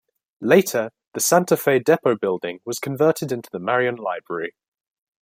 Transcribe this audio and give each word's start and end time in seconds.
Later, 0.39 0.89
the 1.13 1.19
Santa 1.19 1.55
Fe 1.55 1.77
depot 1.77 2.15
building 2.15 2.61
was 2.65 2.79
converted 2.79 3.31
into 3.31 3.51
the 3.51 3.59
Marion 3.59 3.97
Library. 3.97 4.55